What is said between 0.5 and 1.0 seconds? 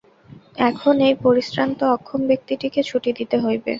এখন